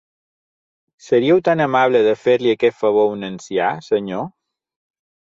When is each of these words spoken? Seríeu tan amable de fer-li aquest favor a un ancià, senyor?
Seríeu 1.07 1.35
tan 1.49 1.59
amable 1.65 2.01
de 2.07 2.15
fer-li 2.21 2.53
aquest 2.53 2.75
favor 2.85 3.05
a 3.09 3.11
un 3.17 3.27
ancià, 3.27 3.67
senyor? 3.89 4.25